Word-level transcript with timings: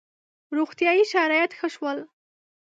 •روغتیايي 0.57 1.03
شرایط 1.13 1.51
ښه 1.59 1.67
شول. 1.75 1.97